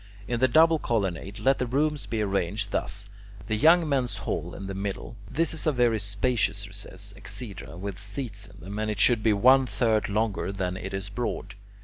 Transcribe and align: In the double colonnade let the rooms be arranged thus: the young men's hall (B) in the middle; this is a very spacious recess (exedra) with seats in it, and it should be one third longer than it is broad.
In 0.27 0.39
the 0.39 0.47
double 0.47 0.79
colonnade 0.79 1.37
let 1.37 1.59
the 1.59 1.67
rooms 1.67 2.07
be 2.07 2.23
arranged 2.23 2.71
thus: 2.71 3.07
the 3.45 3.55
young 3.55 3.87
men's 3.87 4.17
hall 4.25 4.49
(B) 4.49 4.57
in 4.57 4.65
the 4.65 4.73
middle; 4.73 5.15
this 5.29 5.53
is 5.53 5.67
a 5.67 5.71
very 5.71 5.99
spacious 5.99 6.65
recess 6.67 7.13
(exedra) 7.15 7.77
with 7.77 7.99
seats 7.99 8.47
in 8.47 8.63
it, 8.65 8.79
and 8.81 8.89
it 8.89 8.99
should 8.99 9.21
be 9.21 9.31
one 9.33 9.67
third 9.67 10.09
longer 10.09 10.51
than 10.51 10.75
it 10.75 10.95
is 10.95 11.09
broad. 11.09 11.53